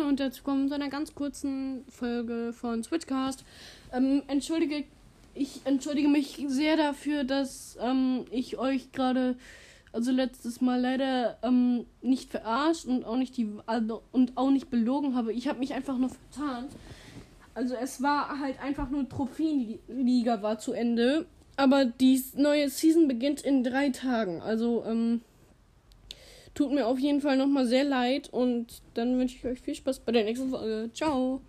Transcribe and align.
und 0.00 0.20
dazu 0.20 0.42
kommen 0.42 0.68
zu 0.68 0.74
einer 0.74 0.88
ganz 0.88 1.14
kurzen 1.14 1.84
Folge 1.88 2.52
von 2.52 2.82
Switchcast. 2.82 3.44
Ähm, 3.92 4.22
entschuldige, 4.28 4.84
ich 5.34 5.60
entschuldige 5.64 6.08
mich 6.08 6.44
sehr 6.48 6.76
dafür, 6.76 7.24
dass 7.24 7.78
ähm, 7.80 8.24
ich 8.30 8.58
euch 8.58 8.92
gerade, 8.92 9.36
also 9.92 10.12
letztes 10.12 10.60
Mal 10.60 10.80
leider 10.80 11.38
ähm, 11.42 11.86
nicht 12.02 12.30
verarscht 12.30 12.86
und 12.86 13.04
auch 13.04 13.16
nicht 13.16 13.36
die 13.36 13.48
also, 13.66 14.02
und 14.12 14.36
auch 14.36 14.50
nicht 14.50 14.70
belogen 14.70 15.14
habe. 15.14 15.32
Ich 15.32 15.48
habe 15.48 15.58
mich 15.58 15.74
einfach 15.74 15.98
nur 15.98 16.10
vertan. 16.10 16.66
Also 17.54 17.74
es 17.74 18.02
war 18.02 18.40
halt 18.40 18.60
einfach 18.60 18.90
nur 18.90 19.08
Trophäenliga 19.08 20.42
war 20.42 20.58
zu 20.58 20.72
Ende. 20.72 21.26
Aber 21.56 21.84
die 21.84 22.20
neue 22.34 22.68
Season 22.68 23.06
beginnt 23.06 23.40
in 23.42 23.62
drei 23.62 23.90
Tagen. 23.90 24.42
Also, 24.42 24.84
ähm, 24.86 25.20
Tut 26.54 26.72
mir 26.72 26.86
auf 26.86 26.98
jeden 27.00 27.20
Fall 27.20 27.36
nochmal 27.36 27.66
sehr 27.66 27.84
leid 27.84 28.28
und 28.32 28.82
dann 28.94 29.18
wünsche 29.18 29.36
ich 29.36 29.44
euch 29.44 29.60
viel 29.60 29.74
Spaß 29.74 30.00
bei 30.00 30.12
der 30.12 30.24
nächsten 30.24 30.50
Folge. 30.50 30.90
Ciao! 30.92 31.40